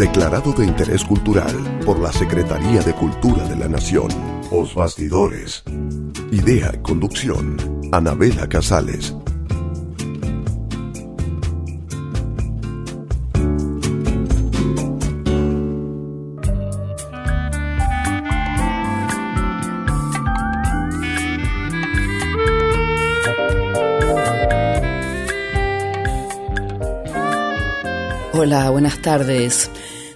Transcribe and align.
Declarado 0.00 0.54
de 0.54 0.64
interés 0.64 1.04
cultural 1.04 1.54
por 1.84 2.00
la 2.00 2.10
Secretaría 2.10 2.80
de 2.80 2.94
Cultura 2.94 3.46
de 3.46 3.54
la 3.54 3.68
Nación. 3.68 4.08
Os 4.50 4.74
Bastidores. 4.74 5.62
Idea 6.32 6.72
y 6.72 6.78
conducción. 6.78 7.58
Anabela 7.92 8.48
Casales. 8.48 9.14
Hola, 28.32 28.70
buenas 28.70 29.02
tardes. 29.02 29.70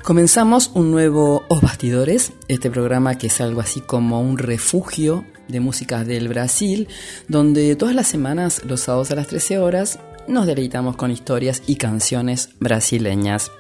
Comenzamos 0.05 0.71
un 0.75 0.91
nuevo 0.91 1.45
Os 1.49 1.63
Bastidores, 1.63 2.35
este 2.47 2.71
programa 2.71 3.17
que 3.17 3.29
es 3.29 3.41
algo 3.41 3.63
así 3.63 3.80
como 3.80 4.21
un 4.21 4.37
refugio 4.37 5.24
de 5.49 5.61
música 5.61 6.05
del 6.05 6.29
Brasil, 6.29 6.88
donde 7.27 7.74
todas 7.74 7.95
las 7.95 8.07
semanas, 8.07 8.63
los 8.66 8.80
sábados 8.80 9.11
a 9.11 9.15
las 9.15 9.29
13 9.29 9.61
horas, 9.61 9.99
nos 10.29 10.45
deleitamos 10.45 10.96
con 10.96 11.11
historias 11.11 11.63
y 11.66 11.77
canciones 11.77 12.51
brasileñas. 12.61 13.51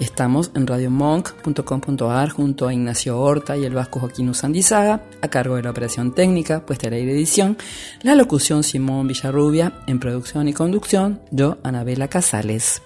Estamos 0.00 0.50
en 0.56 0.66
radiomonk.com.ar 0.66 2.30
junto 2.30 2.66
a 2.66 2.74
Ignacio 2.74 3.20
Horta 3.20 3.56
y 3.56 3.64
el 3.64 3.74
vasco 3.74 4.00
Joaquín 4.00 4.28
Usandizaga, 4.28 5.04
a 5.20 5.28
cargo 5.28 5.54
de 5.54 5.62
la 5.62 5.70
operación 5.70 6.16
técnica, 6.16 6.66
puesta 6.66 6.88
al 6.88 6.94
aire 6.94 7.12
edición, 7.12 7.56
la 8.02 8.16
locución 8.16 8.64
Simón 8.64 9.06
Villarrubia, 9.06 9.74
en 9.86 10.00
producción 10.00 10.48
y 10.48 10.52
conducción, 10.52 11.20
yo, 11.30 11.58
Anabela 11.62 12.08
Casales. 12.08 12.82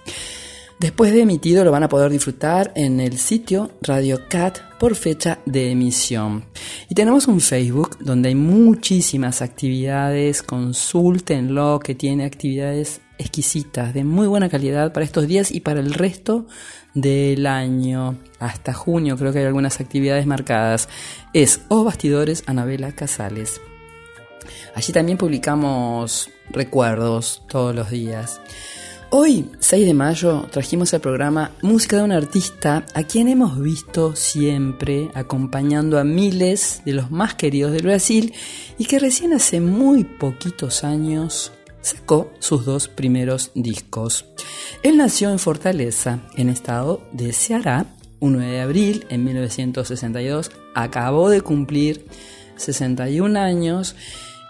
Después 0.78 1.10
de 1.12 1.22
emitido 1.22 1.64
lo 1.64 1.72
van 1.72 1.84
a 1.84 1.88
poder 1.88 2.10
disfrutar 2.10 2.70
en 2.76 3.00
el 3.00 3.16
sitio 3.16 3.70
Radio 3.80 4.28
Cat 4.28 4.58
por 4.78 4.94
fecha 4.94 5.38
de 5.46 5.70
emisión. 5.70 6.44
Y 6.90 6.94
tenemos 6.94 7.28
un 7.28 7.40
Facebook 7.40 7.96
donde 7.98 8.28
hay 8.28 8.34
muchísimas 8.34 9.40
actividades, 9.40 10.42
consúltenlo 10.42 11.80
que 11.80 11.94
tiene 11.94 12.26
actividades 12.26 13.00
exquisitas, 13.16 13.94
de 13.94 14.04
muy 14.04 14.26
buena 14.26 14.50
calidad 14.50 14.92
para 14.92 15.06
estos 15.06 15.26
días 15.26 15.50
y 15.50 15.60
para 15.60 15.80
el 15.80 15.94
resto 15.94 16.46
del 16.92 17.46
año. 17.46 18.18
Hasta 18.38 18.74
junio 18.74 19.16
creo 19.16 19.32
que 19.32 19.38
hay 19.38 19.46
algunas 19.46 19.80
actividades 19.80 20.26
marcadas. 20.26 20.90
Es 21.32 21.62
O 21.68 21.84
Bastidores 21.84 22.44
Anabela 22.46 22.92
Casales. 22.92 23.62
Allí 24.74 24.92
también 24.92 25.16
publicamos 25.16 26.28
recuerdos 26.50 27.42
todos 27.48 27.74
los 27.74 27.88
días. 27.88 28.42
Hoy, 29.10 29.48
6 29.60 29.86
de 29.86 29.94
mayo, 29.94 30.48
trajimos 30.50 30.92
al 30.92 31.00
programa 31.00 31.52
Música 31.62 31.98
de 31.98 32.02
un 32.02 32.10
artista 32.10 32.84
a 32.92 33.04
quien 33.04 33.28
hemos 33.28 33.60
visto 33.60 34.16
siempre 34.16 35.10
acompañando 35.14 36.00
a 36.00 36.04
miles 36.04 36.82
de 36.84 36.92
los 36.92 37.12
más 37.12 37.34
queridos 37.34 37.70
del 37.70 37.84
Brasil 37.84 38.34
y 38.78 38.86
que 38.86 38.98
recién 38.98 39.32
hace 39.32 39.60
muy 39.60 40.02
poquitos 40.02 40.82
años 40.82 41.52
sacó 41.82 42.32
sus 42.40 42.64
dos 42.64 42.88
primeros 42.88 43.52
discos. 43.54 44.24
Él 44.82 44.96
nació 44.96 45.30
en 45.30 45.38
Fortaleza, 45.38 46.18
en 46.36 46.48
estado 46.48 47.00
de 47.12 47.32
Ceará, 47.32 47.86
un 48.18 48.32
9 48.32 48.50
de 48.50 48.60
abril 48.60 49.06
en 49.08 49.22
1962, 49.22 50.50
acabó 50.74 51.30
de 51.30 51.42
cumplir 51.42 52.06
61 52.56 53.38
años 53.38 53.94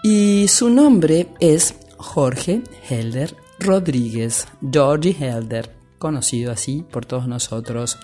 y 0.03 0.47
su 0.47 0.71
nombre 0.71 1.27
es 1.39 1.75
Jorge 1.97 2.63
Helder 2.89 3.46
Rodríguez, 3.59 4.47
Georgie 4.71 5.15
Helder, 5.19 5.75
conocido 5.97 6.51
así 6.51 6.85
por 6.89 7.05
todos 7.05 7.27
nosotros. 7.27 7.97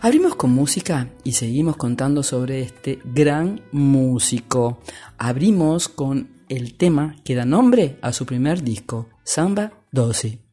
Abrimos 0.00 0.34
con 0.36 0.50
música 0.50 1.08
y 1.24 1.32
seguimos 1.32 1.76
contando 1.76 2.22
sobre 2.22 2.60
este 2.62 3.00
gran 3.04 3.62
músico. 3.72 4.80
Abrimos 5.18 5.88
con 5.88 6.40
el 6.48 6.74
tema 6.74 7.16
que 7.24 7.34
da 7.34 7.44
nombre 7.44 7.98
a 8.02 8.12
su 8.12 8.26
primer 8.26 8.62
disco, 8.62 9.08
Samba 9.24 9.72
12. 9.92 10.49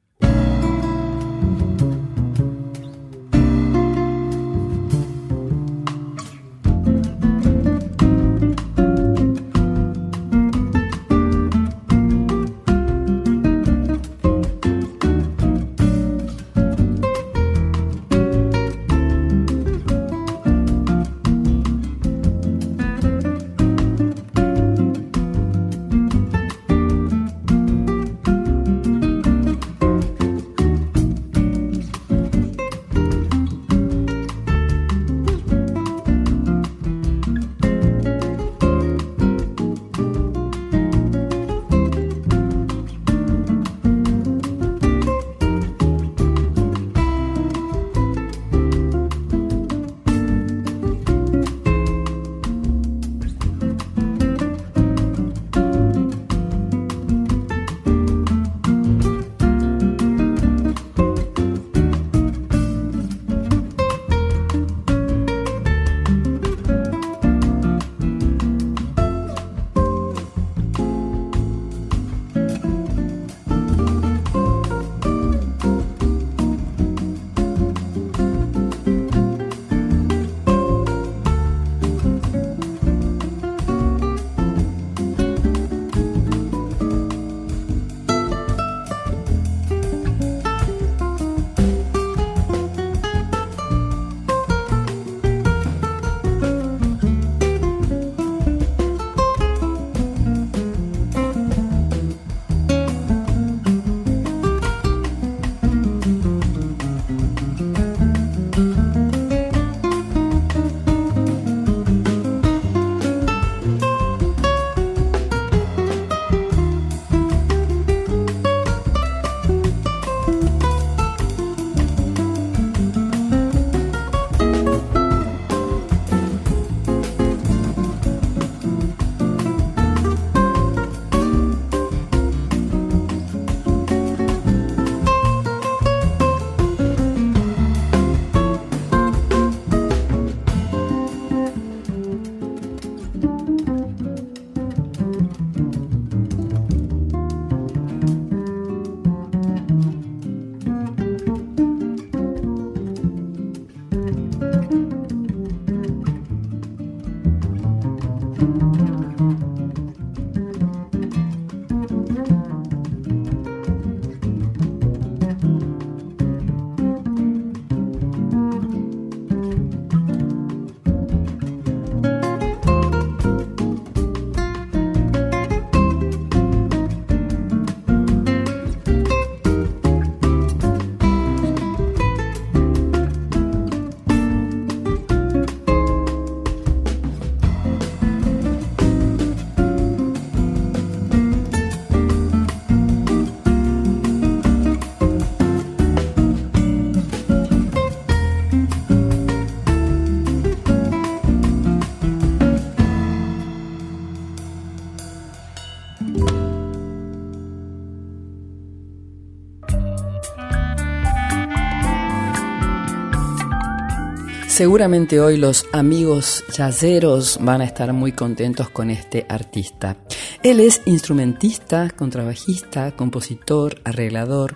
Seguramente 214.57 215.19
hoy 215.19 215.37
los 215.37 215.67
amigos 215.71 216.43
yaceros 216.51 217.37
van 217.43 217.61
a 217.61 217.65
estar 217.65 217.93
muy 217.93 218.11
contentos 218.11 218.71
con 218.71 218.89
este 218.89 219.23
artista. 219.29 219.97
Él 220.41 220.59
es 220.59 220.81
instrumentista, 220.85 221.91
contrabajista, 221.91 222.95
compositor, 222.95 223.79
arreglador, 223.83 224.55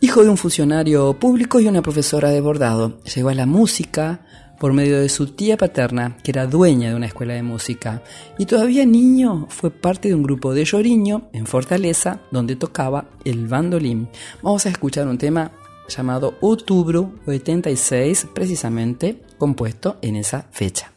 hijo 0.00 0.24
de 0.24 0.30
un 0.30 0.38
funcionario 0.38 1.14
público 1.20 1.60
y 1.60 1.68
una 1.68 1.82
profesora 1.82 2.30
de 2.30 2.40
bordado. 2.40 2.98
Llegó 3.14 3.28
a 3.28 3.34
la 3.34 3.46
música 3.46 4.26
por 4.58 4.72
medio 4.72 4.98
de 4.98 5.08
su 5.08 5.28
tía 5.28 5.56
paterna, 5.56 6.16
que 6.24 6.32
era 6.32 6.48
dueña 6.48 6.88
de 6.88 6.96
una 6.96 7.06
escuela 7.06 7.34
de 7.34 7.44
música, 7.44 8.02
y 8.38 8.46
todavía 8.46 8.84
niño 8.84 9.46
fue 9.50 9.70
parte 9.70 10.08
de 10.08 10.16
un 10.16 10.24
grupo 10.24 10.52
de 10.52 10.64
lloriño 10.64 11.28
en 11.32 11.46
Fortaleza, 11.46 12.22
donde 12.32 12.56
tocaba 12.56 13.04
el 13.24 13.46
bandolín. 13.46 14.08
Vamos 14.42 14.66
a 14.66 14.70
escuchar 14.70 15.06
un 15.06 15.16
tema 15.16 15.52
llamado 15.88 16.34
Outubro 16.40 17.12
86, 17.26 18.28
precisamente 18.32 19.22
compuesto 19.38 19.96
en 20.02 20.16
esa 20.16 20.46
fecha. 20.50 20.92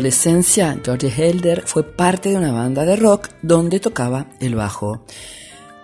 Adolescencia, 0.00 0.80
George 0.82 1.12
Helder 1.14 1.64
fue 1.66 1.82
parte 1.82 2.30
de 2.30 2.38
una 2.38 2.52
banda 2.52 2.86
de 2.86 2.96
rock 2.96 3.28
donde 3.42 3.80
tocaba 3.80 4.30
el 4.40 4.54
bajo. 4.54 5.04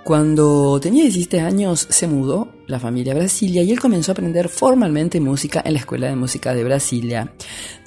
Cuando 0.05 0.81
tenía 0.81 1.03
17 1.03 1.41
años 1.41 1.87
se 1.91 2.07
mudó 2.07 2.49
la 2.67 2.81
familia 2.81 3.13
a 3.13 3.17
Brasilia 3.17 3.63
y 3.63 3.73
él 3.73 3.79
comenzó 3.79 4.13
a 4.13 4.15
aprender 4.15 4.49
formalmente 4.49 5.21
música 5.21 5.63
en 5.63 5.75
la 5.75 5.81
Escuela 5.81 6.07
de 6.07 6.17
Música 6.17 6.55
de 6.55 6.65
Brasilia. 6.65 7.35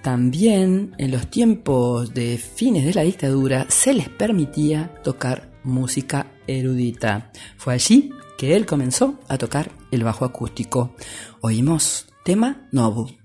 También 0.04 0.94
en 1.00 1.10
los 1.10 1.32
tiempos 1.32 2.14
de 2.14 2.38
fines 2.38 2.86
de 2.86 2.94
la 2.94 3.02
dictadura 3.02 3.66
se 3.68 3.96
les 3.96 4.08
permitía 4.08 4.94
tocar 5.04 5.50
música 5.64 6.28
erudita. 6.46 7.32
Fue 7.58 7.74
allí 7.74 8.12
que 8.38 8.56
él 8.56 8.68
comenzó 8.68 9.20
a 9.28 9.40
tocar 9.40 9.72
el 9.90 10.04
bajo 10.04 10.26
acústico. 10.26 10.94
Oímos 11.42 12.06
tema 12.24 12.68
Novo. 12.72 13.19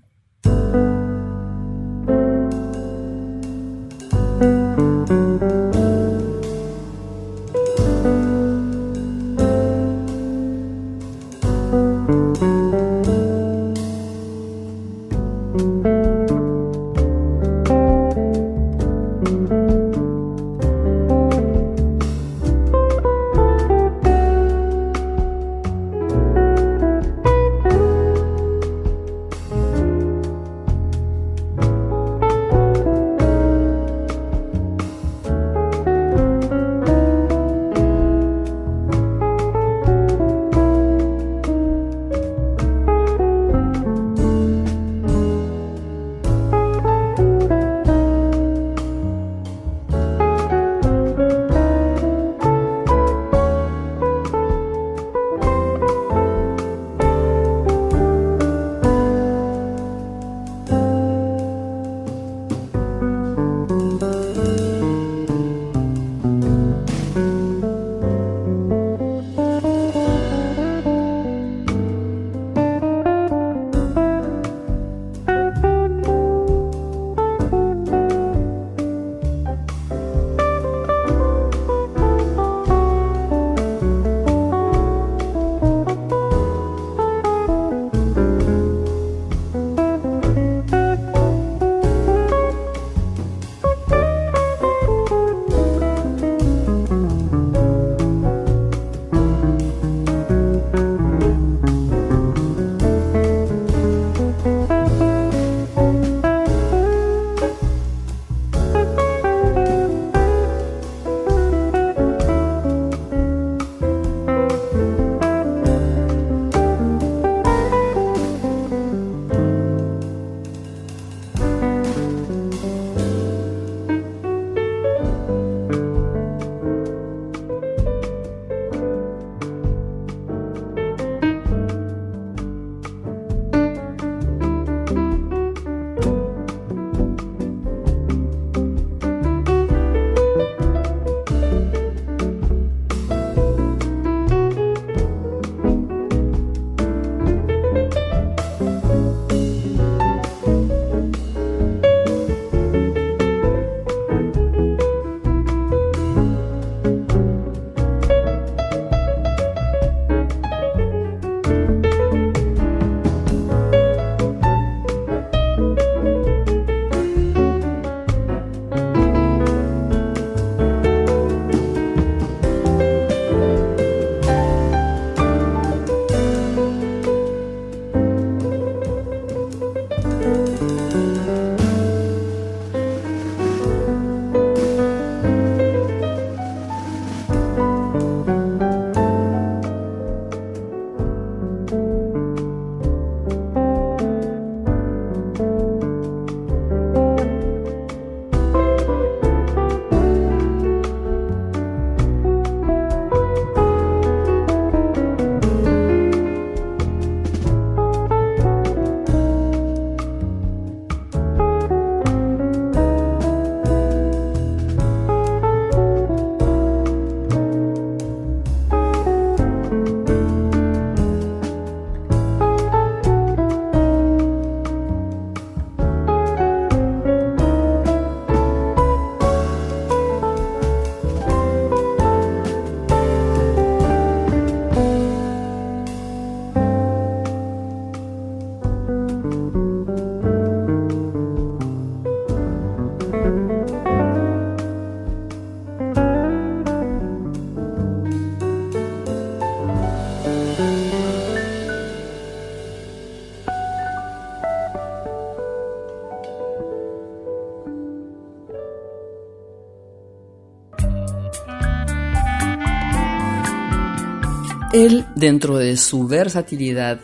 Él, 264.75 265.05
dentro 265.15 265.57
de 265.57 265.77
su 265.77 266.05
versatilidad 266.05 266.99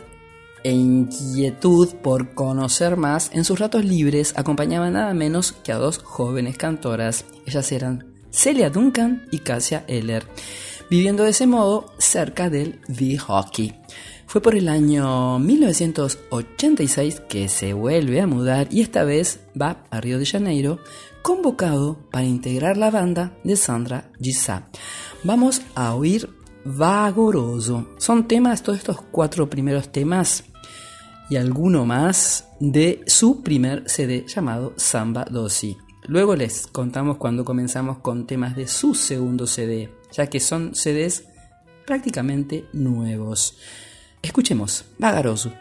e 0.62 0.72
inquietud 0.72 1.88
por 2.02 2.34
conocer 2.34 2.98
más, 2.98 3.30
en 3.32 3.46
sus 3.46 3.58
ratos 3.58 3.82
libres 3.82 4.34
acompañaba 4.36 4.90
nada 4.90 5.14
menos 5.14 5.52
que 5.52 5.72
a 5.72 5.78
dos 5.78 5.96
jóvenes 5.96 6.58
cantoras. 6.58 7.24
Ellas 7.46 7.72
eran 7.72 8.12
Celia 8.30 8.68
Duncan 8.68 9.26
y 9.30 9.38
Cassia 9.38 9.86
Eller, 9.88 10.26
viviendo 10.90 11.24
de 11.24 11.30
ese 11.30 11.46
modo 11.46 11.86
cerca 11.96 12.50
del 12.50 12.78
V-Hockey. 12.88 13.72
Fue 14.26 14.42
por 14.42 14.54
el 14.54 14.68
año 14.68 15.38
1986 15.38 17.22
que 17.26 17.48
se 17.48 17.72
vuelve 17.72 18.20
a 18.20 18.26
mudar 18.26 18.68
y 18.70 18.82
esta 18.82 19.04
vez 19.04 19.40
va 19.58 19.82
a 19.88 19.98
Río 20.02 20.18
de 20.18 20.26
Janeiro, 20.26 20.78
convocado 21.22 21.96
para 22.10 22.26
integrar 22.26 22.76
la 22.76 22.90
banda 22.90 23.32
de 23.44 23.56
Sandra 23.56 24.10
Gissá. 24.20 24.68
Vamos 25.24 25.62
a 25.74 25.94
oír 25.94 26.41
Vagoroso. 26.64 27.94
Son 27.98 28.28
temas, 28.28 28.62
todos 28.62 28.78
estos 28.78 29.00
cuatro 29.10 29.48
primeros 29.50 29.90
temas 29.90 30.44
y 31.28 31.36
alguno 31.36 31.84
más 31.84 32.48
de 32.60 33.02
su 33.06 33.42
primer 33.42 33.88
CD 33.88 34.24
llamado 34.26 34.74
Samba 34.76 35.24
Dosi. 35.24 35.76
Luego 36.06 36.36
les 36.36 36.66
contamos 36.66 37.16
cuando 37.16 37.44
comenzamos 37.44 37.98
con 37.98 38.26
temas 38.26 38.56
de 38.56 38.66
su 38.66 38.94
segundo 38.94 39.46
CD, 39.46 39.92
ya 40.12 40.26
que 40.26 40.40
son 40.40 40.74
CDs 40.74 41.24
prácticamente 41.86 42.66
nuevos. 42.72 43.56
Escuchemos, 44.20 44.84
Vagaroso. 44.98 45.52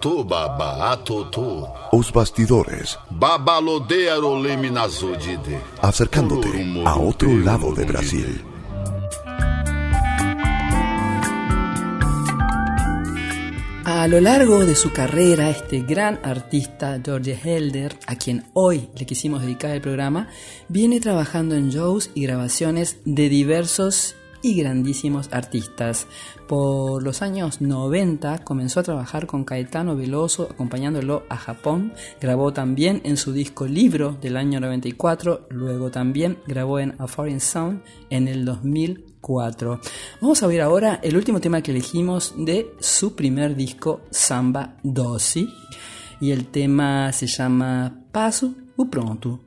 Atoto, 0.00 0.24
baba. 0.24 0.96
Os 1.92 2.10
bastidores, 2.10 2.98
acercándote 5.82 6.82
a 6.86 6.96
otro 6.96 7.28
lado 7.36 7.74
de 7.74 7.84
Brasil. 7.84 8.42
A 13.84 14.08
lo 14.08 14.20
largo 14.22 14.64
de 14.64 14.74
su 14.74 14.90
carrera, 14.90 15.50
este 15.50 15.80
gran 15.80 16.18
artista, 16.22 16.98
George 17.04 17.38
Helder, 17.44 17.98
a 18.06 18.16
quien 18.16 18.46
hoy 18.54 18.88
le 18.96 19.04
quisimos 19.04 19.42
dedicar 19.42 19.72
el 19.72 19.82
programa, 19.82 20.28
viene 20.68 21.00
trabajando 21.00 21.56
en 21.56 21.68
shows 21.68 22.10
y 22.14 22.22
grabaciones 22.22 22.96
de 23.04 23.28
diversos 23.28 24.16
y 24.42 24.54
grandísimos 24.54 25.28
artistas. 25.32 26.06
Por 26.46 27.02
los 27.02 27.22
años 27.22 27.60
90 27.60 28.44
comenzó 28.44 28.80
a 28.80 28.82
trabajar 28.82 29.26
con 29.26 29.44
Caetano 29.44 29.96
Veloso 29.96 30.48
acompañándolo 30.50 31.24
a 31.28 31.36
Japón, 31.36 31.92
grabó 32.20 32.52
también 32.52 33.00
en 33.04 33.16
su 33.16 33.32
disco 33.32 33.66
Libro 33.66 34.16
del 34.20 34.36
año 34.36 34.60
94, 34.60 35.46
luego 35.50 35.90
también 35.90 36.38
grabó 36.46 36.78
en 36.78 36.94
A 36.98 37.06
Foreign 37.06 37.40
Sound 37.40 37.82
en 38.10 38.28
el 38.28 38.44
2004. 38.44 39.80
Vamos 40.20 40.42
a 40.42 40.46
ver 40.46 40.62
ahora 40.62 41.00
el 41.02 41.16
último 41.16 41.40
tema 41.40 41.62
que 41.62 41.70
elegimos 41.70 42.34
de 42.36 42.74
su 42.80 43.14
primer 43.14 43.54
disco 43.54 44.02
Samba 44.10 44.76
Dosi 44.82 45.48
y 46.20 46.32
el 46.32 46.46
tema 46.46 47.12
se 47.12 47.26
llama 47.26 48.04
Paso 48.12 48.54
o 48.76 48.86
Pronto. 48.86 49.40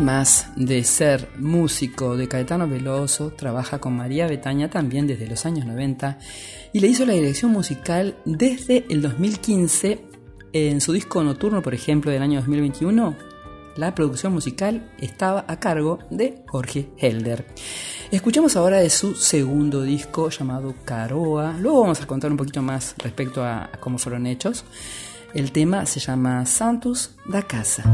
Además 0.00 0.46
de 0.56 0.82
ser 0.82 1.28
músico 1.38 2.16
de 2.16 2.26
Caetano 2.26 2.66
Veloso, 2.66 3.32
trabaja 3.32 3.80
con 3.80 3.98
María 3.98 4.26
Betaña 4.26 4.70
también 4.70 5.06
desde 5.06 5.26
los 5.26 5.44
años 5.44 5.66
90 5.66 6.16
y 6.72 6.80
le 6.80 6.88
hizo 6.88 7.04
la 7.04 7.12
dirección 7.12 7.50
musical 7.50 8.16
desde 8.24 8.86
el 8.88 9.02
2015 9.02 10.00
en 10.54 10.80
su 10.80 10.94
disco 10.94 11.22
nocturno, 11.22 11.60
por 11.60 11.74
ejemplo, 11.74 12.10
del 12.10 12.22
año 12.22 12.38
2021. 12.40 13.14
La 13.76 13.94
producción 13.94 14.32
musical 14.32 14.90
estaba 14.98 15.44
a 15.46 15.60
cargo 15.60 15.98
de 16.08 16.44
Jorge 16.46 16.88
Helder. 16.96 17.44
Escuchamos 18.10 18.56
ahora 18.56 18.78
de 18.78 18.88
su 18.88 19.14
segundo 19.14 19.82
disco 19.82 20.30
llamado 20.30 20.76
Caroa. 20.86 21.58
Luego 21.60 21.82
vamos 21.82 22.00
a 22.00 22.06
contar 22.06 22.30
un 22.30 22.38
poquito 22.38 22.62
más 22.62 22.94
respecto 22.96 23.44
a 23.44 23.68
cómo 23.80 23.98
fueron 23.98 24.26
hechos. 24.26 24.64
El 25.34 25.52
tema 25.52 25.84
se 25.84 26.00
llama 26.00 26.46
Santos 26.46 27.16
da 27.26 27.42
Casa. 27.42 27.84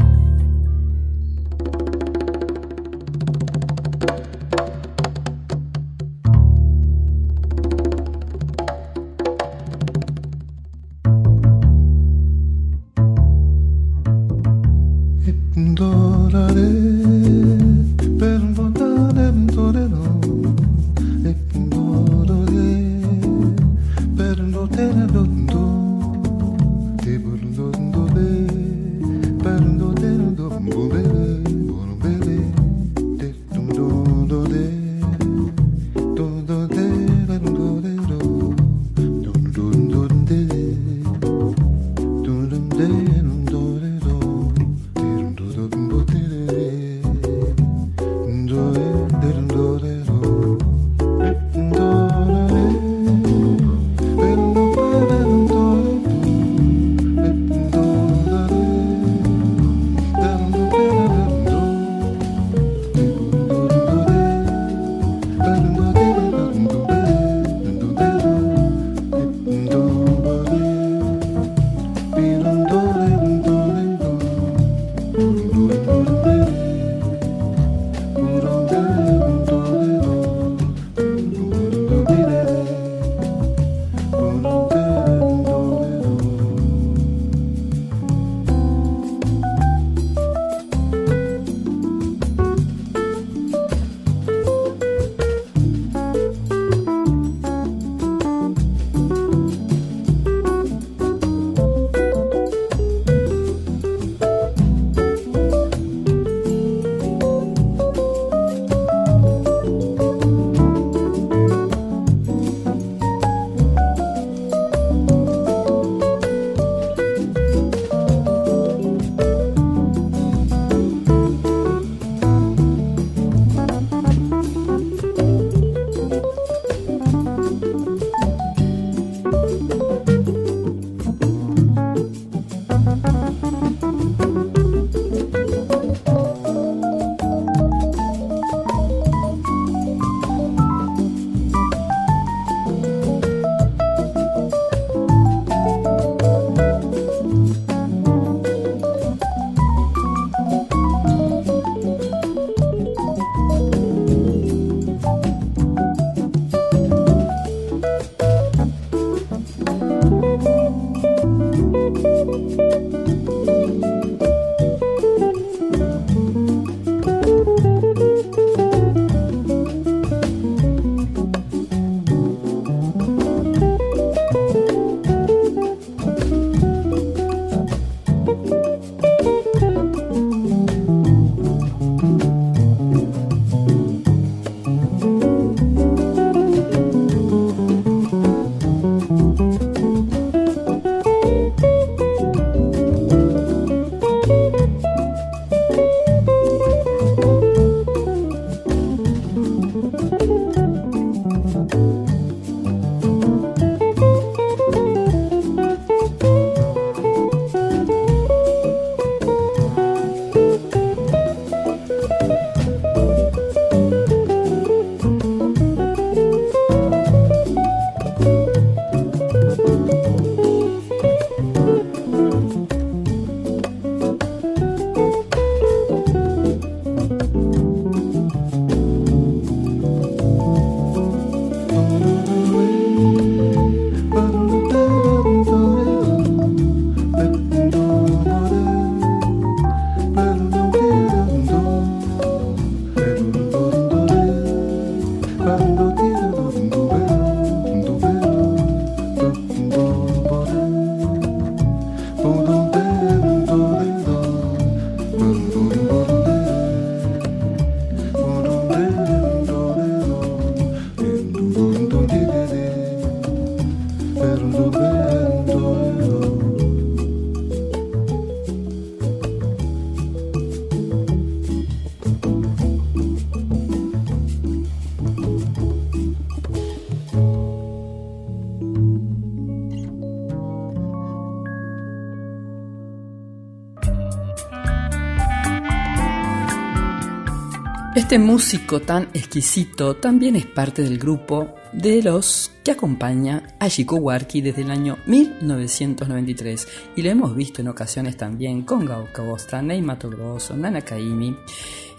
Este 288.07 288.19
músico 288.19 288.79
tan 288.79 289.09
exquisito 289.13 289.97
también 289.97 290.37
es 290.37 290.45
parte 290.45 290.81
del 290.81 290.97
grupo 290.97 291.55
de 291.73 292.01
los 292.01 292.53
que 292.63 292.71
acompaña 292.71 293.43
a 293.59 293.67
Shiko 293.67 293.97
Warki 293.97 294.39
desde 294.39 294.61
el 294.61 294.71
año 294.71 294.97
1993 295.07 296.67
y 296.95 297.01
lo 297.01 297.09
hemos 297.09 297.35
visto 297.35 297.61
en 297.61 297.67
ocasiones 297.67 298.15
también 298.15 298.61
con 298.61 298.87
Costa, 299.13 299.61
Neymato 299.61 300.09
Grosso, 300.09 300.55
Nana 300.55 300.83
Kaimi. 300.83 301.35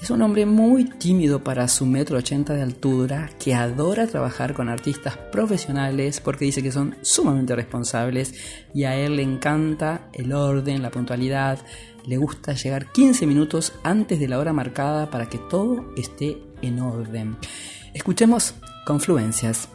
Es 0.01 0.09
un 0.09 0.23
hombre 0.23 0.47
muy 0.47 0.85
tímido 0.85 1.45
para 1.45 1.69
su 1.69 1.85
metro 1.85 2.17
ochenta 2.17 2.55
de 2.55 2.63
altura 2.63 3.29
que 3.39 3.55
adora 3.55 4.07
trabajar 4.07 4.55
con 4.55 4.71
artistas 4.71 5.19
profesionales 5.31 6.23
porque 6.23 6.47
dice 6.47 6.63
que 6.63 6.73
son 6.73 6.97
sumamente 7.03 7.55
responsables 7.55 8.33
y 8.73 8.85
a 8.85 8.97
él 8.97 9.17
le 9.17 9.25
encanta 9.25 10.09
el 10.15 10.33
orden, 10.33 10.81
la 10.81 10.91
puntualidad, 10.91 11.59
le 12.09 12.17
gusta 12.17 12.55
llegar 12.55 12.91
15 12.91 13.27
minutos 13.27 13.75
antes 13.85 14.19
de 14.19 14.29
la 14.29 14.39
hora 14.39 14.55
marcada 14.55 15.11
para 15.11 15.29
que 15.29 15.37
todo 15.37 15.93
esté 15.95 16.39
en 16.63 16.81
orden. 16.81 17.37
Escuchemos 17.93 18.55
Confluencias. 18.87 19.69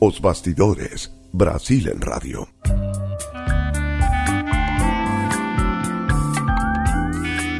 Bastidores, 0.00 1.12
Brasil 1.30 1.88
en 1.88 2.00
Radio. 2.00 2.48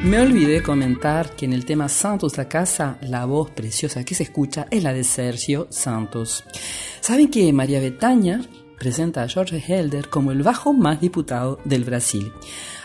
Me 0.05 0.21
olvidé 0.21 0.63
comentar 0.63 1.37
que 1.37 1.45
en 1.45 1.53
el 1.53 1.67
tema 1.67 1.91
Santos 1.91 2.39
la 2.39 2.49
Casa, 2.49 2.97
la 3.03 3.27
voz 3.27 3.51
preciosa 3.51 4.05
que 4.05 4.15
se 4.15 4.23
escucha 4.23 4.67
es 4.71 4.83
la 4.83 4.95
de 4.95 5.05
Sergio 5.05 5.67
Santos. 5.71 6.45
¿Saben 7.01 7.31
que 7.31 7.53
María 7.53 7.79
Betaña 7.79 8.41
presenta 8.79 9.23
a 9.23 9.29
George 9.29 9.63
Helder 9.69 10.09
como 10.09 10.33
el 10.33 10.43
bajo 10.43 10.73
más 10.73 10.99
diputado 10.99 11.61
del 11.67 11.85
Brasil? 11.85 12.33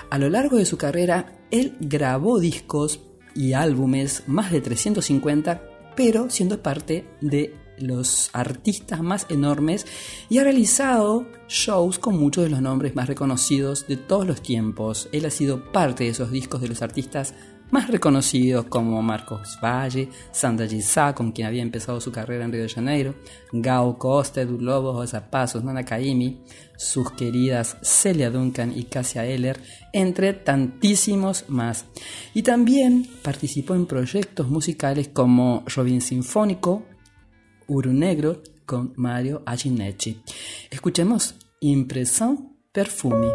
A 0.10 0.18
lo 0.18 0.30
largo 0.30 0.58
de 0.58 0.66
su 0.66 0.78
carrera, 0.78 1.39
él 1.49 1.78
grabó 1.80 2.41
discos 2.41 2.99
y 3.34 3.53
álbumes, 3.53 4.24
más 4.28 4.51
de 4.51 4.60
350, 4.60 5.64
pero 5.95 6.30
siendo 6.30 6.62
parte 6.62 7.08
de 7.22 7.64
los 7.80 8.30
artistas 8.34 9.01
más 9.01 9.26
enormes 9.30 9.86
y 10.30 10.38
ha 10.38 10.43
realizado 10.43 11.26
shows 11.47 11.99
con 11.99 12.17
muchos 12.17 12.43
de 12.43 12.49
los 12.49 12.61
nombres 12.61 12.95
más 12.95 13.07
reconocidos 13.07 13.88
de 13.88 13.97
todos 13.97 14.26
los 14.26 14.41
tiempos. 14.41 15.09
Él 15.11 15.26
ha 15.26 15.30
sido 15.30 15.71
parte 15.71 16.05
de 16.05 16.11
esos 16.11 16.32
discos 16.32 16.61
de 16.61 16.67
los 16.67 16.82
artistas 16.82 17.34
más 17.71 17.88
reconocidos 17.88 18.65
como 18.65 19.01
Marcos 19.01 19.57
Valle, 19.61 20.09
Sandra 20.32 20.67
Gizá, 20.67 21.13
con 21.13 21.32
quien 21.32 21.47
había 21.47 21.61
empezado 21.61 21.99
su 21.99 22.11
carrera 22.11 22.45
en 22.45 22.51
Río 22.51 22.63
de 22.63 22.69
Janeiro, 22.69 23.15
Gao 23.51 23.97
Costa, 23.97 24.41
Edu 24.41 24.59
Lobo, 24.59 24.93
Rosa 24.93 25.30
Pasos, 25.30 25.63
Nana 25.63 25.84
Kaimi, 25.84 26.41
sus 26.78 27.11
queridas 27.11 27.78
Celia 27.82 28.30
Duncan 28.30 28.78
y 28.78 28.84
Cassia 28.84 29.26
Eller, 29.26 29.59
entre 29.93 30.34
tantísimos 30.34 31.45
más. 31.47 31.86
Y 32.34 32.43
también 32.43 33.07
participó 33.23 33.73
en 33.76 33.88
proyectos 33.88 34.47
musicales 34.47 35.09
como 35.09 35.63
Robin 35.65 36.01
Sinfónico, 36.01 36.84
Uru 37.68 37.93
Negro 37.93 38.41
con 38.66 38.93
Mario 38.95 39.41
Aginetti. 39.45 40.22
Escuchemos 40.70 41.36
Impresión 41.59 42.57
Perfumi. 42.72 43.30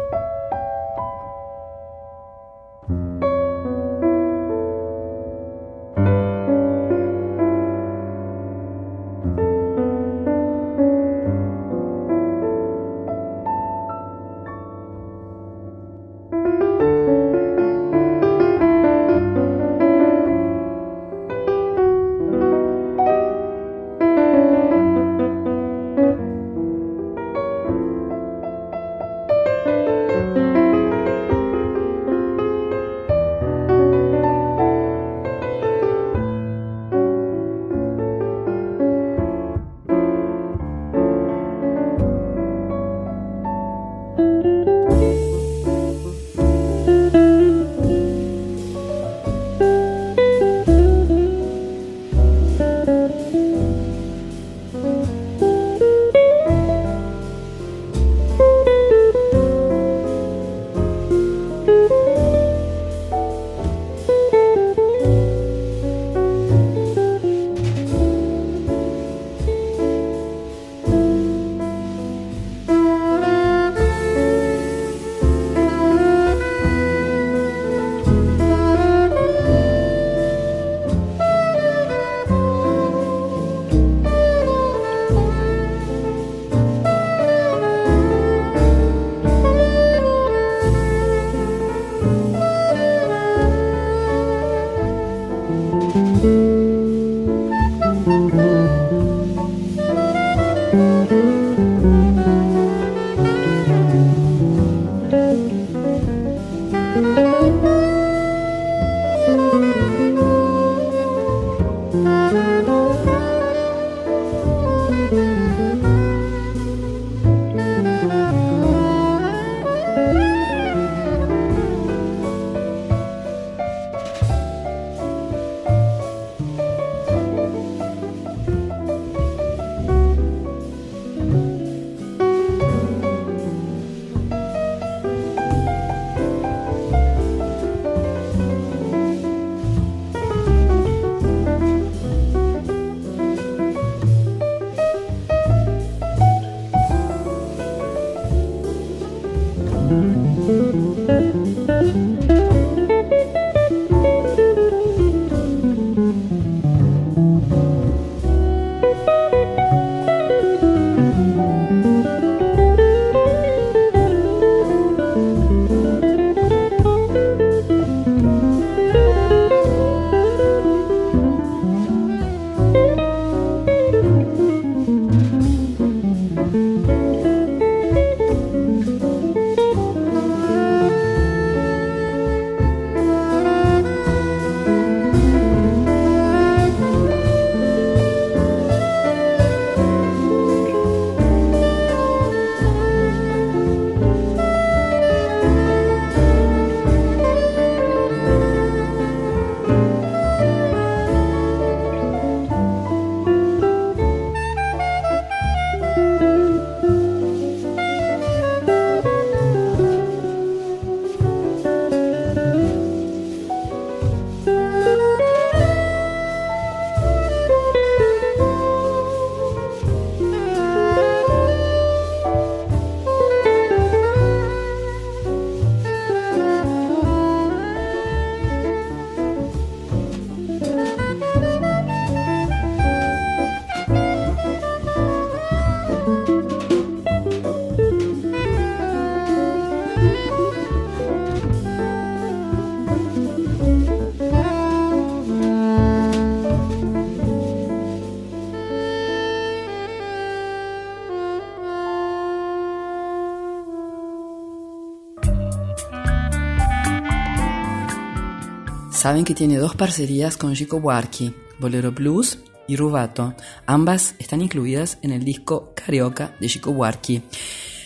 Saben 259.01 259.25
que 259.25 259.33
tiene 259.33 259.57
dos 259.57 259.75
parcerías 259.75 260.37
con 260.37 260.53
Chico 260.53 260.79
Buarque, 260.79 261.33
Bolero 261.57 261.91
Blues 261.91 262.37
y 262.67 262.75
Rubato. 262.75 263.33
Ambas 263.65 264.13
están 264.19 264.43
incluidas 264.43 264.99
en 265.01 265.11
el 265.11 265.23
disco 265.23 265.73
Carioca 265.73 266.35
de 266.39 266.47
Chico 266.47 266.71
Buarque. 266.71 267.23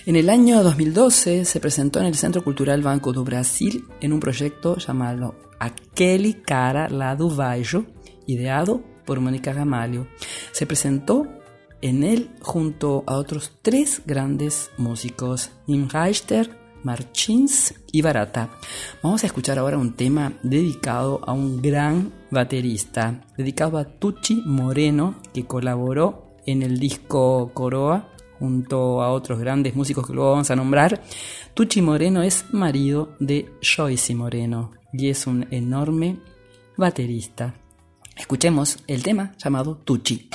En 0.06 0.18
el 0.18 0.30
año 0.30 0.62
2012 0.62 1.46
se 1.46 1.60
presentó 1.62 2.02
en 2.02 2.08
el 2.08 2.16
Centro 2.16 2.44
Cultural 2.44 2.82
Banco 2.82 3.14
do 3.14 3.24
Brasil 3.24 3.86
en 4.02 4.12
un 4.12 4.20
proyecto 4.20 4.76
llamado 4.76 5.36
Aquele 5.58 6.42
Cara 6.42 6.90
lá 6.90 7.16
do 7.16 7.30
Baixo, 7.30 7.86
ideado 8.28 8.84
por 9.06 9.22
Mónica 9.22 9.54
Gamalio. 9.54 10.10
Se 10.52 10.66
presentó 10.66 11.30
en 11.82 12.04
él 12.04 12.30
junto 12.42 13.06
a 13.08 13.16
otros 13.16 13.54
tres 13.62 14.02
grandes 14.06 14.70
músicos, 14.78 15.52
Nim 15.66 15.88
Reichter, 15.88 16.65
Marchins 16.86 17.74
y 17.92 18.02
Barata. 18.02 18.50
Vamos 19.02 19.24
a 19.24 19.26
escuchar 19.28 19.60
ahora 19.60 19.78
un 19.78 19.96
tema 19.96 20.34
dedicado 20.44 21.20
a 21.26 21.34
un 21.34 21.62
gran 21.62 22.14
baterista, 22.32 23.26
dedicado 23.36 23.78
a 23.78 23.86
Tucci 23.86 24.44
Moreno, 24.46 25.16
que 25.34 25.46
colaboró 25.46 26.36
en 26.46 26.62
el 26.62 26.80
disco 26.80 27.52
Coroa 27.54 28.12
junto 28.40 29.02
a 29.02 29.12
otros 29.12 29.40
grandes 29.40 29.76
músicos 29.76 30.06
que 30.06 30.14
luego 30.14 30.32
vamos 30.32 30.52
a 30.52 30.56
nombrar. 30.56 31.02
Tucci 31.56 31.82
Moreno 31.82 32.22
es 32.22 32.46
marido 32.54 33.16
de 33.20 33.52
Joyce 33.62 34.14
Moreno 34.14 34.72
y 34.94 35.10
es 35.10 35.26
un 35.26 35.48
enorme 35.52 36.20
baterista. 36.78 37.56
Escuchemos 38.16 38.80
el 38.88 39.04
tema 39.04 39.34
llamado 39.38 39.76
Tucci. 39.76 40.30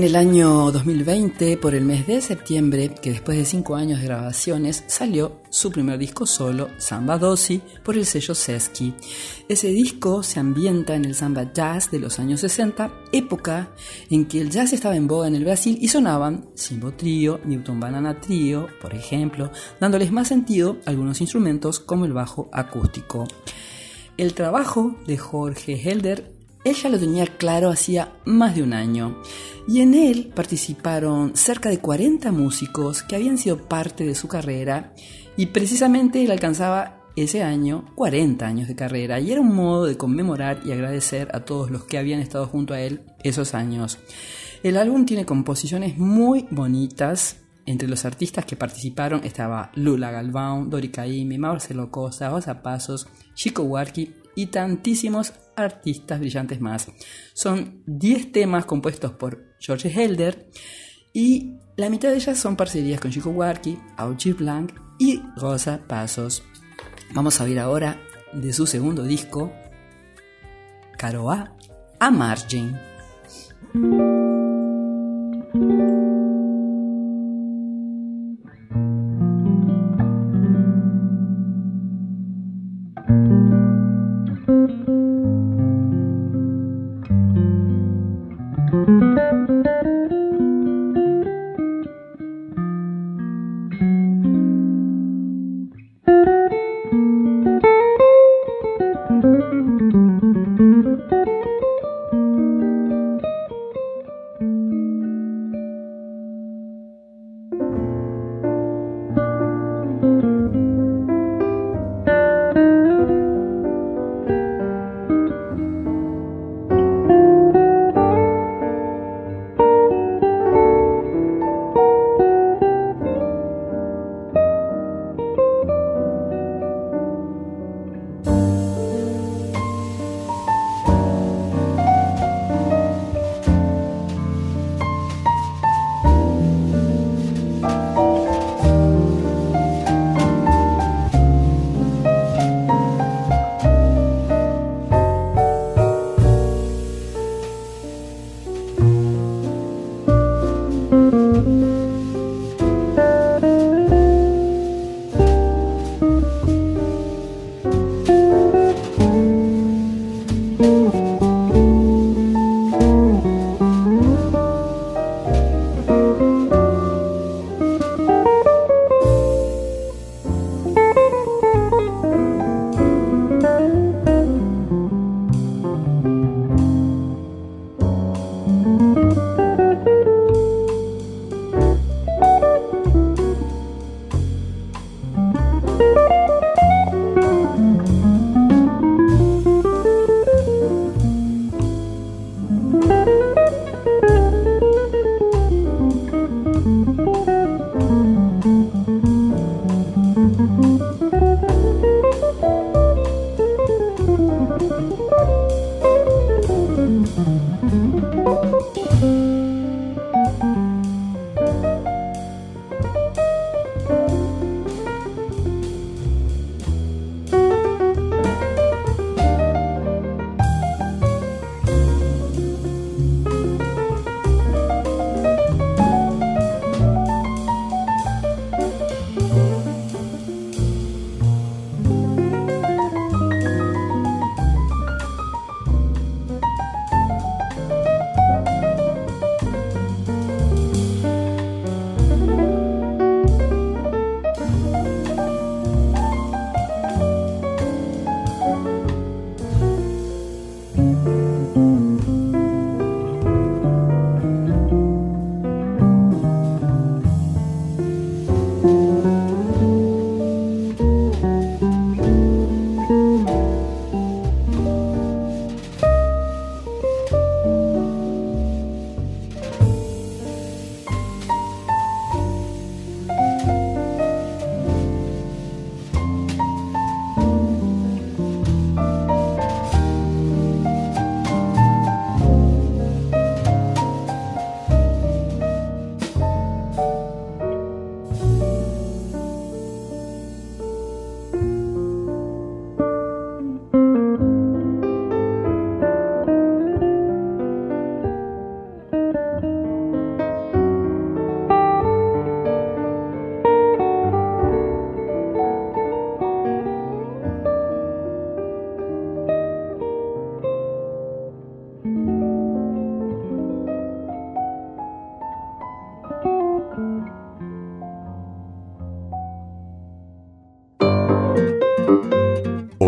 En 0.00 0.06
el 0.06 0.16
año 0.16 0.72
2020, 0.72 1.58
por 1.58 1.74
el 1.74 1.84
mes 1.84 2.06
de 2.06 2.22
septiembre, 2.22 2.94
que 3.02 3.10
después 3.10 3.36
de 3.36 3.44
cinco 3.44 3.76
años 3.76 4.00
de 4.00 4.06
grabaciones 4.06 4.82
salió 4.86 5.42
su 5.50 5.70
primer 5.70 5.98
disco 5.98 6.24
solo, 6.24 6.68
Samba 6.78 7.18
Dosi, 7.18 7.60
por 7.84 7.98
el 7.98 8.06
sello 8.06 8.34
Sesky. 8.34 8.94
Ese 9.46 9.68
disco 9.68 10.22
se 10.22 10.40
ambienta 10.40 10.94
en 10.94 11.04
el 11.04 11.14
samba 11.14 11.52
jazz 11.52 11.90
de 11.90 11.98
los 11.98 12.18
años 12.18 12.40
60, 12.40 12.90
época 13.12 13.72
en 14.08 14.24
que 14.24 14.40
el 14.40 14.48
jazz 14.48 14.72
estaba 14.72 14.96
en 14.96 15.06
boga 15.06 15.28
en 15.28 15.34
el 15.34 15.44
Brasil 15.44 15.76
y 15.78 15.88
sonaban 15.88 16.48
Simbo 16.54 16.92
Trio, 16.92 17.38
Newton 17.44 17.78
Banana 17.78 18.22
Trio, 18.22 18.68
por 18.80 18.94
ejemplo, 18.94 19.52
dándoles 19.80 20.10
más 20.12 20.28
sentido 20.28 20.78
a 20.86 20.90
algunos 20.90 21.20
instrumentos 21.20 21.78
como 21.78 22.06
el 22.06 22.14
bajo 22.14 22.48
acústico. 22.54 23.28
El 24.16 24.32
trabajo 24.32 24.96
de 25.06 25.18
Jorge 25.18 25.74
Helder 25.74 26.39
ella 26.64 26.90
lo 26.90 26.98
tenía 26.98 27.26
claro 27.26 27.70
hacía 27.70 28.12
más 28.24 28.54
de 28.54 28.62
un 28.62 28.72
año 28.72 29.22
y 29.66 29.80
en 29.80 29.94
él 29.94 30.30
participaron 30.34 31.36
cerca 31.36 31.70
de 31.70 31.78
40 31.78 32.32
músicos 32.32 33.02
que 33.02 33.16
habían 33.16 33.38
sido 33.38 33.68
parte 33.68 34.04
de 34.04 34.14
su 34.14 34.28
carrera 34.28 34.92
y 35.36 35.46
precisamente 35.46 36.22
él 36.22 36.30
alcanzaba 36.30 37.00
ese 37.16 37.42
año 37.42 37.86
40 37.94 38.46
años 38.46 38.68
de 38.68 38.76
carrera 38.76 39.20
y 39.20 39.32
era 39.32 39.40
un 39.40 39.54
modo 39.54 39.86
de 39.86 39.96
conmemorar 39.96 40.60
y 40.64 40.72
agradecer 40.72 41.28
a 41.32 41.40
todos 41.40 41.70
los 41.70 41.84
que 41.84 41.98
habían 41.98 42.20
estado 42.20 42.46
junto 42.46 42.74
a 42.74 42.80
él 42.80 43.02
esos 43.22 43.54
años. 43.54 43.98
El 44.62 44.76
álbum 44.76 45.06
tiene 45.06 45.24
composiciones 45.24 45.96
muy 45.96 46.46
bonitas. 46.50 47.36
Entre 47.66 47.88
los 47.88 48.04
artistas 48.04 48.44
que 48.46 48.56
participaron 48.56 49.22
estaba 49.22 49.70
Lula 49.74 50.10
Galván, 50.10 50.70
Dori 50.70 50.88
Caymmi, 50.88 51.38
Marcelo 51.38 51.90
Cosa, 51.90 52.34
Osa 52.34 52.62
Pasos, 52.62 53.06
Chico 53.34 53.62
Huarqui 53.62 54.14
y 54.34 54.46
tantísimos 54.46 55.32
artistas 55.56 56.20
brillantes 56.20 56.60
más. 56.60 56.88
Son 57.34 57.82
10 57.86 58.32
temas 58.32 58.64
compuestos 58.64 59.12
por 59.12 59.44
George 59.58 59.88
Helder 59.88 60.50
y 61.12 61.56
la 61.76 61.90
mitad 61.90 62.10
de 62.10 62.16
ellas 62.16 62.38
son 62.38 62.56
parcerías 62.56 63.00
con 63.00 63.10
Chico 63.10 63.30
Warki, 63.30 63.78
Auchi 63.96 64.32
Blanc 64.32 64.72
y 64.98 65.20
Rosa 65.36 65.80
Pasos. 65.86 66.42
Vamos 67.12 67.40
a 67.40 67.44
ver 67.44 67.58
ahora 67.58 68.00
de 68.32 68.52
su 68.52 68.66
segundo 68.66 69.02
disco, 69.02 69.52
Caroa 70.96 71.56
a 71.98 72.10
Margin. 72.10 72.76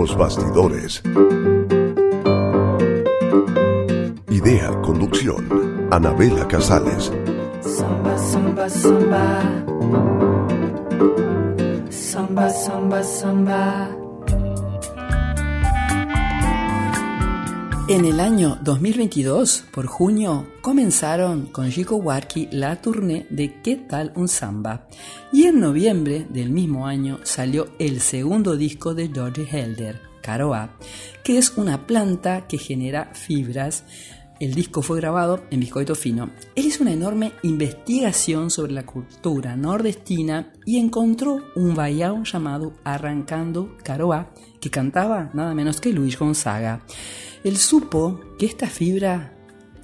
Os 0.03 0.17
Bastidores. 0.17 1.01
Idea, 4.29 4.69
conducción, 4.83 5.47
Anabela 5.93 6.45
Casales. 6.49 7.13
Samba, 7.61 8.19
samba, 8.19 8.69
samba. 8.69 9.43
Samba, 11.89 12.51
samba, 12.51 13.03
samba. 13.05 14.02
En 17.93 18.07
el 18.07 18.21
año 18.21 18.59
2022, 18.63 19.65
por 19.71 19.85
junio, 19.85 20.47
comenzaron 20.63 21.45
con 21.45 21.71
Chico 21.71 21.97
Warki 21.97 22.49
la 22.51 22.81
tournée 22.81 23.27
de 23.29 23.61
¿Qué 23.61 23.77
tal 23.77 24.15
un 24.17 24.29
samba? 24.29 24.89
Y 25.31 25.45
en 25.45 25.61
noviembre 25.61 26.27
del 26.31 26.49
mismo 26.49 26.87
año 26.87 27.19
salió 27.23 27.69
el 27.79 28.01
segundo 28.01 28.57
disco 28.57 28.95
de 28.95 29.11
George 29.13 29.47
Helder, 29.47 30.01
Caroa, 30.23 30.71
que 31.23 31.37
es 31.37 31.53
una 31.59 31.87
planta 31.87 32.47
que 32.47 32.57
genera 32.57 33.11
fibras. 33.13 33.85
El 34.41 34.55
disco 34.55 34.81
fue 34.81 34.97
grabado 34.97 35.43
en 35.51 35.61
biscoito 35.61 35.95
fino. 35.95 36.31
Él 36.55 36.65
hizo 36.65 36.85
una 36.85 36.95
enorme 36.95 37.33
investigación 37.43 38.51
sobre 38.51 38.73
la 38.73 38.87
cultura 38.87 39.55
nordestina 39.55 40.51
y 40.65 40.79
encontró 40.79 41.43
un 41.57 41.75
vallao 41.75 42.23
llamado 42.25 42.73
Arrancando 42.85 43.77
Caroa, 43.85 44.33
que 44.63 44.71
cantaba 44.71 45.31
nada 45.35 45.53
menos 45.55 45.79
que 45.79 45.93
Luis 45.93 46.19
Gonzaga. 46.19 46.87
Él 47.45 47.57
supo 47.57 48.21
que 48.39 48.47
esta 48.47 48.69
fibra 48.69 49.33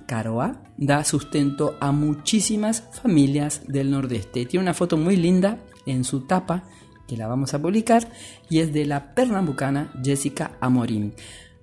caroa 0.06 0.62
da 0.76 1.02
sustento 1.04 1.76
a 1.80 1.90
muchísimas 1.92 2.84
familias 3.02 3.62
del 3.66 3.90
nordeste. 3.90 4.46
Tiene 4.46 4.62
una 4.62 4.74
foto 4.74 4.96
muy 4.96 5.16
linda 5.16 5.58
en 5.84 6.04
su 6.04 6.20
tapa 6.20 6.64
que 7.08 7.16
la 7.16 7.26
vamos 7.26 7.54
a 7.54 7.60
publicar 7.60 8.08
y 8.48 8.60
es 8.60 8.72
de 8.72 8.86
la 8.86 9.14
pernambucana 9.14 9.92
Jessica 10.02 10.52
Amorim. 10.60 11.12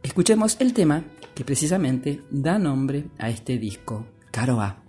Escuchemos 0.04 0.58
el 0.60 0.74
tema 0.74 1.04
que 1.34 1.46
precisamente 1.46 2.22
da 2.30 2.60
nombre 2.60 3.06
a 3.18 3.30
este 3.30 3.58
disco, 3.58 4.06
Caroa. 4.32 4.84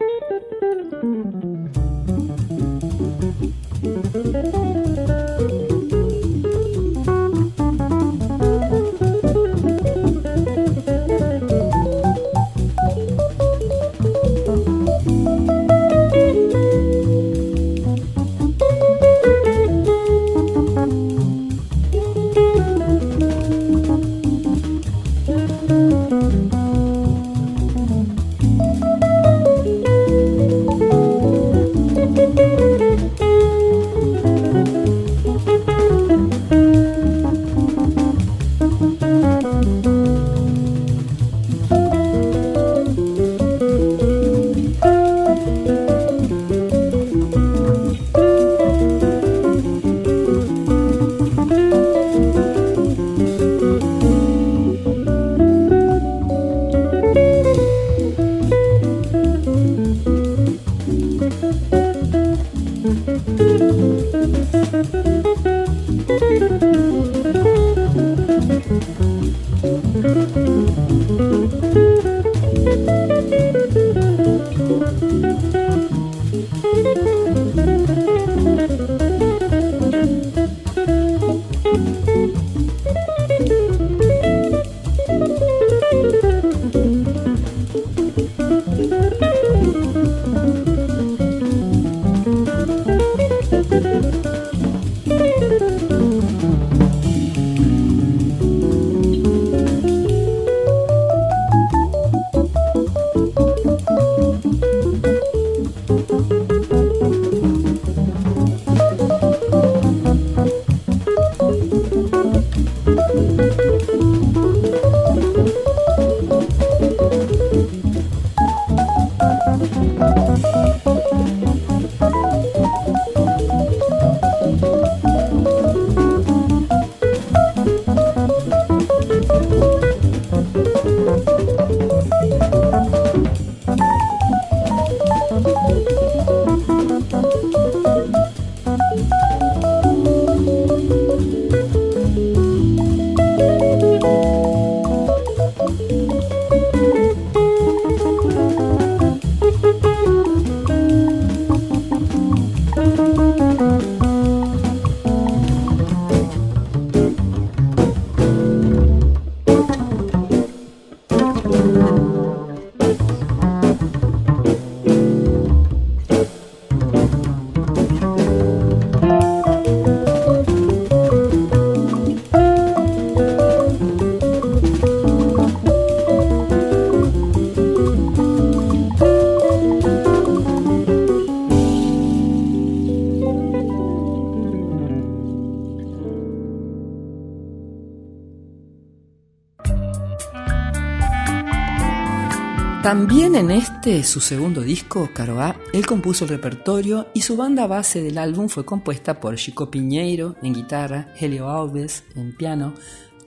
También 192.86 193.34
en 193.34 193.50
este, 193.50 194.04
su 194.04 194.20
segundo 194.20 194.60
disco, 194.60 195.10
Caroá, 195.12 195.56
él 195.72 195.84
compuso 195.84 196.24
el 196.24 196.30
repertorio 196.30 197.08
y 197.14 197.22
su 197.22 197.36
banda 197.36 197.66
base 197.66 198.00
del 198.00 198.16
álbum 198.16 198.48
fue 198.48 198.64
compuesta 198.64 199.18
por 199.18 199.34
Chico 199.34 199.68
Piñeiro 199.68 200.36
en 200.40 200.54
guitarra, 200.54 201.12
Helio 201.18 201.50
Alves 201.50 202.04
en 202.14 202.36
piano, 202.36 202.74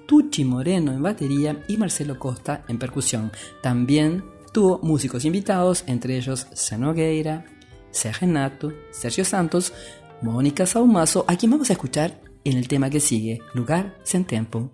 Tucci 0.05 0.45
Moreno 0.45 0.93
en 0.93 1.03
batería 1.03 1.62
y 1.68 1.76
Marcelo 1.76 2.18
Costa 2.18 2.64
en 2.70 2.80
percusión. 2.80 3.34
También 3.62 4.24
tuvo 4.53 4.80
músicos 4.82 5.26
invitados, 5.26 5.84
entre 5.88 6.16
ellos 6.16 6.47
Nogueira, 6.78 7.43
Sergio 7.91 8.28
Renato, 8.28 8.72
Sergio 8.91 9.26
Santos, 9.26 9.74
Mónica 10.22 10.66
Saumazo, 10.68 11.26
a 11.28 11.36
quien 11.36 11.51
vamos 11.51 11.70
a 11.70 11.74
escuchar 11.74 12.22
en 12.45 12.57
el 12.57 12.70
tema 12.70 12.89
que 12.89 13.01
sigue, 13.01 13.41
Lugar 13.53 13.97
Sem 14.03 14.24
Tempo. 14.24 14.72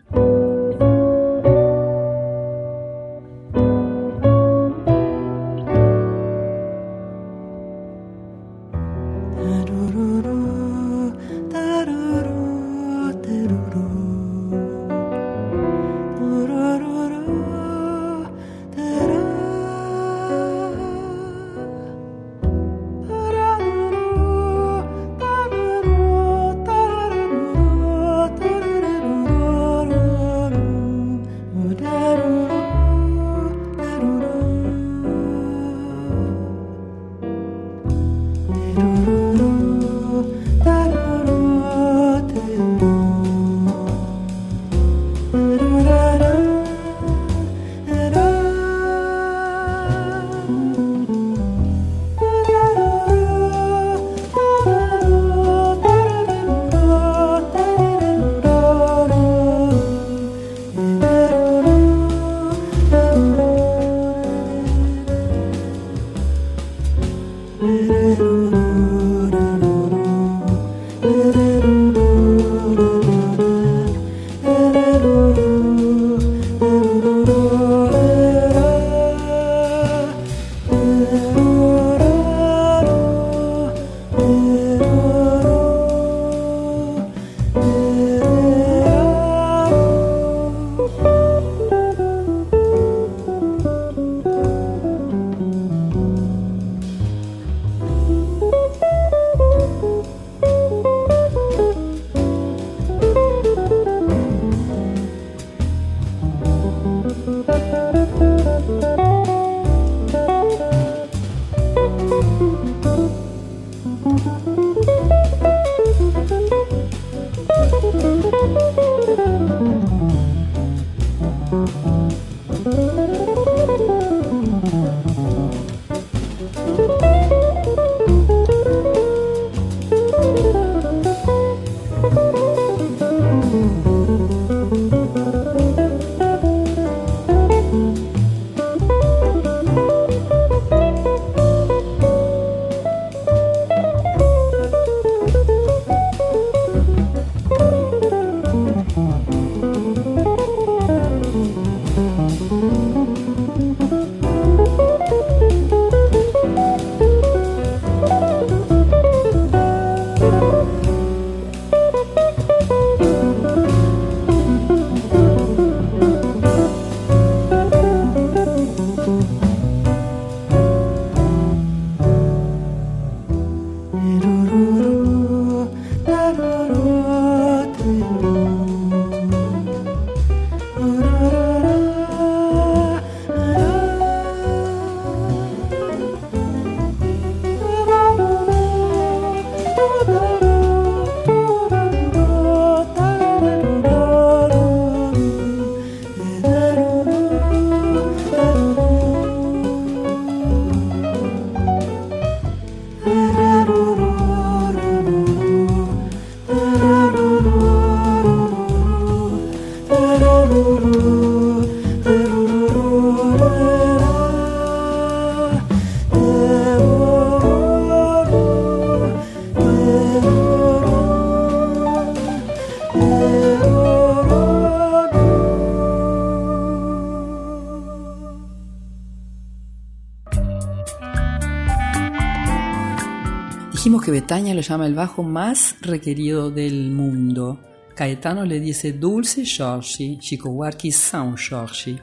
Lo 234.27 234.61
llama 234.61 234.87
el 234.87 234.95
bajo 234.95 235.21
más 235.21 235.75
requerido 235.81 236.49
del 236.49 236.89
mundo. 236.89 237.59
Caetano 237.95 238.43
le 238.43 238.59
dice 238.59 238.93
Dulce 238.93 239.45
Giorgi, 239.45 240.17
Chicowarki 240.17 240.91
Sound 240.91 241.37
Giorgi. 241.37 241.99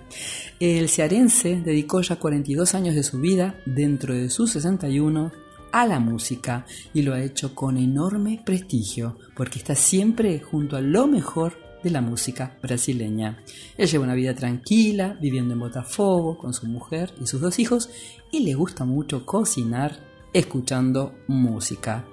El 0.60 0.88
cearense 0.88 1.60
dedicó 1.60 2.00
ya 2.00 2.16
42 2.16 2.74
años 2.76 2.94
de 2.94 3.02
su 3.02 3.18
vida, 3.18 3.56
dentro 3.66 4.14
de 4.14 4.30
sus 4.30 4.52
61, 4.52 5.32
a 5.72 5.86
la 5.86 5.98
música 5.98 6.64
y 6.94 7.02
lo 7.02 7.12
ha 7.12 7.20
hecho 7.20 7.56
con 7.56 7.76
enorme 7.76 8.40
prestigio, 8.44 9.18
porque 9.34 9.58
está 9.58 9.74
siempre 9.74 10.38
junto 10.38 10.76
a 10.76 10.80
lo 10.80 11.08
mejor 11.08 11.58
de 11.82 11.90
la 11.90 12.02
música 12.02 12.56
brasileña. 12.62 13.42
Él 13.76 13.88
lleva 13.88 14.04
una 14.04 14.14
vida 14.14 14.32
tranquila, 14.32 15.18
viviendo 15.20 15.54
en 15.54 15.60
Botafogo 15.60 16.38
con 16.38 16.54
su 16.54 16.66
mujer 16.68 17.12
y 17.20 17.26
sus 17.26 17.40
dos 17.40 17.58
hijos, 17.58 17.90
y 18.30 18.44
le 18.44 18.54
gusta 18.54 18.84
mucho 18.84 19.26
cocinar 19.26 20.11
escuchando 20.32 21.14
música. 21.28 22.04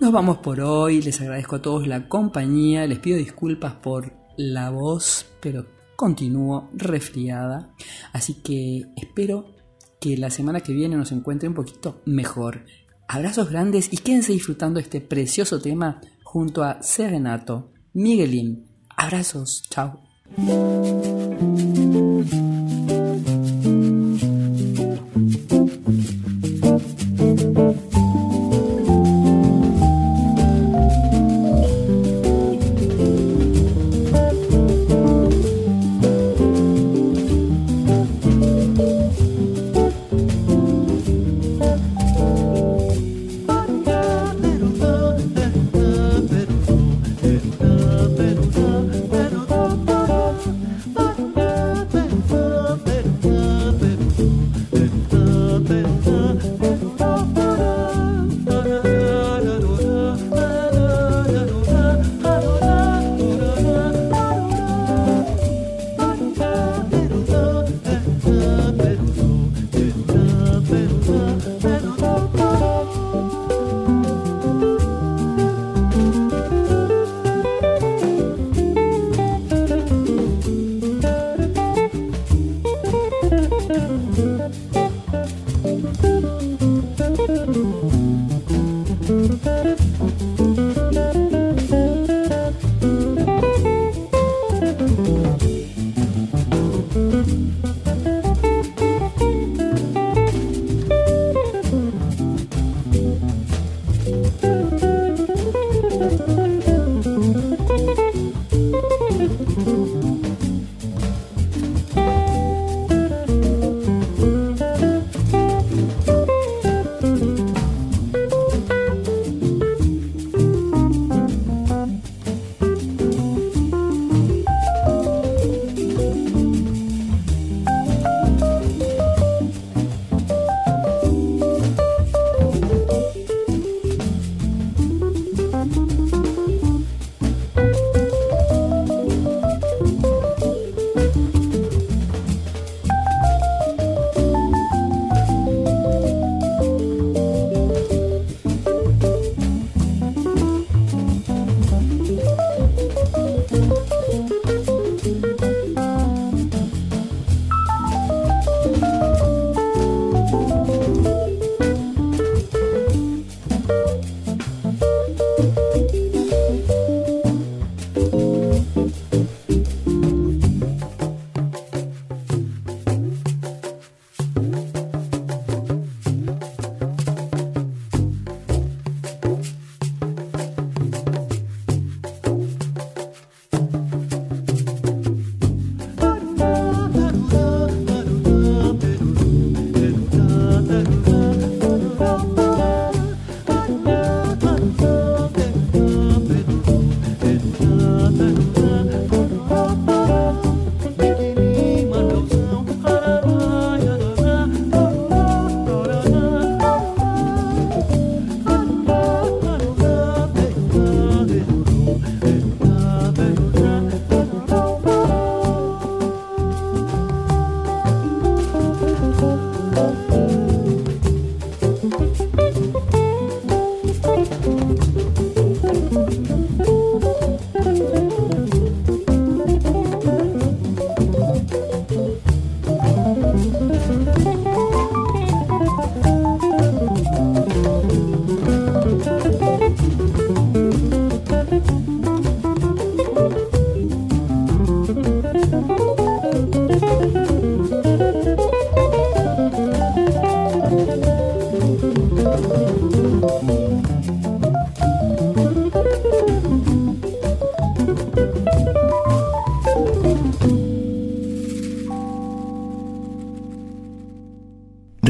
Nos 0.00 0.12
vamos 0.12 0.38
por 0.38 0.60
hoy, 0.60 1.00
les 1.00 1.20
agradezco 1.20 1.56
a 1.56 1.62
todos 1.62 1.86
la 1.86 2.08
compañía, 2.08 2.86
les 2.86 2.98
pido 2.98 3.16
disculpas 3.16 3.74
por 3.74 4.12
la 4.36 4.70
voz, 4.70 5.26
pero 5.40 5.66
continúo 5.96 6.68
resfriada, 6.74 7.74
así 8.12 8.34
que 8.34 8.84
espero 8.96 9.56
que 10.00 10.16
la 10.16 10.30
semana 10.30 10.60
que 10.60 10.74
viene 10.74 10.96
nos 10.96 11.12
encuentre 11.12 11.48
un 11.48 11.54
poquito 11.54 12.02
mejor. 12.04 12.66
Abrazos 13.08 13.50
grandes 13.50 13.92
y 13.92 13.98
quédense 13.98 14.32
disfrutando 14.32 14.78
este 14.80 15.00
precioso 15.00 15.60
tema 15.60 16.00
junto 16.22 16.62
a 16.62 16.82
Serenato, 16.82 17.72
Miguelín. 17.94 18.66
Abrazos, 18.96 19.62
chao. 19.70 20.02